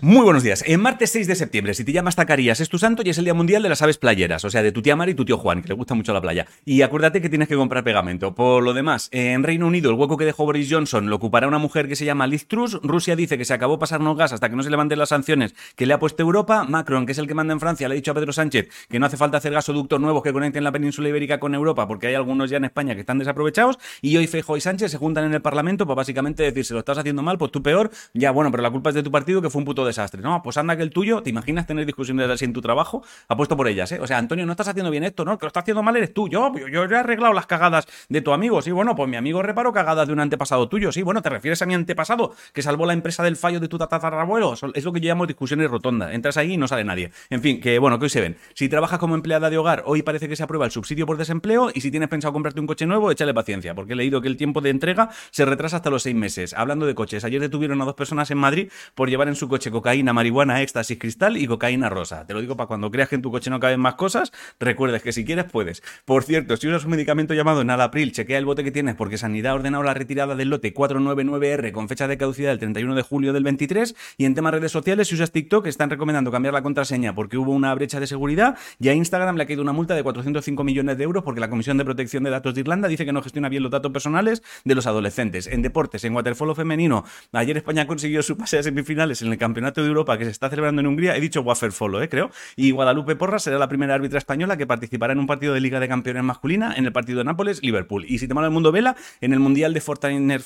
[0.00, 0.62] Muy buenos días.
[0.64, 3.24] En martes 6 de septiembre, si te llamas Zacarías, es tu santo y es el
[3.24, 5.38] Día Mundial de las Aves Playeras, o sea, de tu tía Mari y tu tío
[5.38, 6.46] Juan, que le gusta mucho la playa.
[6.64, 8.32] Y acuérdate que tienes que comprar pegamento.
[8.32, 11.58] Por lo demás, en Reino Unido, el hueco que dejó Boris Johnson lo ocupará una
[11.58, 12.78] mujer que se llama Liz Truss.
[12.80, 15.84] Rusia dice que se acabó pasarnos gas hasta que no se levanten las sanciones que
[15.84, 16.62] le ha puesto Europa.
[16.62, 19.00] Macron, que es el que manda en Francia, le ha dicho a Pedro Sánchez que
[19.00, 22.14] no hace falta hacer gasoductos nuevos que conecten la península ibérica con Europa, porque hay
[22.14, 23.80] algunos ya en España que están desaprovechados.
[24.00, 26.78] Y hoy Feijóo y Sánchez se juntan en el Parlamento para básicamente decir, si lo
[26.78, 27.90] estás haciendo mal, pues tú peor.
[28.14, 30.22] Ya, bueno, pero la culpa es de tu partido, que fue un puto desastre.
[30.22, 33.02] No, pues que el tuyo, ¿te imaginas tener discusiones así en tu trabajo?
[33.26, 33.98] Apuesto por ellas, ¿eh?
[34.00, 35.38] O sea, Antonio, no estás haciendo bien esto, ¿no?
[35.38, 36.28] Que lo está haciendo mal eres tú.
[36.28, 38.62] Yo, yo, he arreglado las cagadas de tu amigo.
[38.62, 40.92] Sí, bueno, pues mi amigo reparó cagadas de un antepasado tuyo.
[40.92, 43.78] Sí, bueno, ¿te refieres a mi antepasado que salvó la empresa del fallo de tu
[43.78, 44.54] tatarabuelo?
[44.74, 46.12] Es lo que yo llamo discusiones rotondas.
[46.12, 47.10] Entras ahí y no sale nadie.
[47.30, 48.36] En fin, que bueno, que hoy se ven.
[48.54, 51.70] Si trabajas como empleada de hogar, hoy parece que se aprueba el subsidio por desempleo
[51.74, 54.36] y si tienes pensado comprarte un coche nuevo, échale paciencia, porque he leído que el
[54.36, 56.54] tiempo de entrega se retrasa hasta los seis meses.
[56.54, 59.70] Hablando de coches, ayer detuvieron a dos personas en Madrid por llevar en su coche
[59.78, 62.26] cocaína, marihuana, éxtasis, cristal y cocaína rosa.
[62.26, 65.02] Te lo digo para cuando creas que en tu coche no caben más cosas, recuerdes
[65.04, 65.84] que si quieres puedes.
[66.04, 69.52] Por cierto, si usas un medicamento llamado Nalapril, chequea el bote que tienes porque Sanidad
[69.52, 73.32] ha ordenado la retirada del lote 499R con fecha de caducidad del 31 de julio
[73.32, 77.14] del 23 y en temas redes sociales si usas TikTok están recomendando cambiar la contraseña
[77.14, 80.02] porque hubo una brecha de seguridad y a Instagram le ha caído una multa de
[80.02, 83.12] 405 millones de euros porque la Comisión de Protección de Datos de Irlanda dice que
[83.12, 85.46] no gestiona bien los datos personales de los adolescentes.
[85.46, 89.67] En deportes, en waterpolo femenino, ayer España consiguió su pase a semifinales en el Campeonato
[89.74, 91.16] de Europa que se está celebrando en Hungría.
[91.16, 92.08] He dicho waterpolo, ¿eh?
[92.08, 92.30] creo.
[92.56, 95.80] Y Guadalupe Porra será la primera árbitra española que participará en un partido de Liga
[95.80, 98.04] de Campeones masculina en el partido de Nápoles-Liverpool.
[98.08, 100.40] Y si te mola el mundo vela, en el Mundial de Fortrainer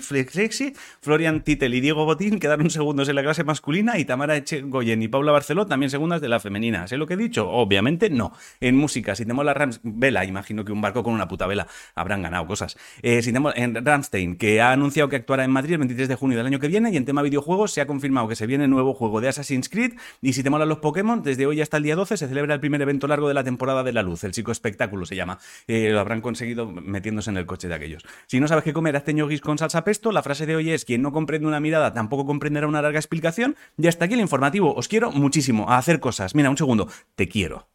[0.00, 5.02] Flexi, Florian Titel y Diego Botín quedaron segundos en la clase masculina y Tamara Echegoyen
[5.02, 6.86] y Paula Barceló también segundas de la femenina.
[6.88, 7.48] ¿Sé lo que he dicho?
[7.48, 8.32] Obviamente no.
[8.60, 11.66] En música, si te mola Rams vela, imagino que un barco con una puta vela
[11.94, 12.76] habrán ganado cosas.
[13.02, 16.14] Eh, si te en Ramstein, que ha anunciado que actuará en Madrid el 23 de
[16.14, 18.68] junio del año que viene y en tema videojuegos se ha confirmado que se viene
[18.68, 21.82] nuevo juego de Assassin's Creed y si te molan los Pokémon, desde hoy hasta el
[21.82, 24.32] día 12 se celebra el primer evento largo de la temporada de la luz, el
[24.32, 25.38] chico espectáculo se llama.
[25.66, 28.04] Eh, lo habrán conseguido metiéndose en el coche de aquellos.
[28.26, 30.12] Si no sabes qué comer, hazte ñoquis con salsa pesto.
[30.12, 33.56] La frase de hoy es: quien no comprende una mirada tampoco comprenderá una larga explicación.
[33.76, 34.74] Y hasta aquí el informativo.
[34.74, 36.34] Os quiero muchísimo a hacer cosas.
[36.34, 36.88] Mira, un segundo.
[37.14, 37.73] Te quiero.